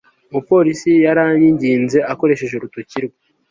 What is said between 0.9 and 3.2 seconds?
yaranyinginze akoresheje urutoki rwe